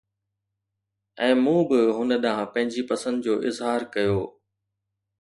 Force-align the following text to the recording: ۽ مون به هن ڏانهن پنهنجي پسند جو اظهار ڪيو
۽ 1.25 1.35
مون 1.43 1.59
به 1.69 1.79
هن 1.97 2.09
ڏانهن 2.25 2.51
پنهنجي 2.53 2.83
پسند 2.89 3.17
جو 3.25 3.33
اظهار 3.49 3.81
ڪيو 3.95 4.21